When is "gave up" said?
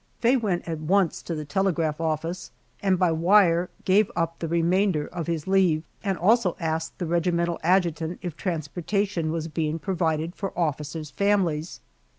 3.85-4.39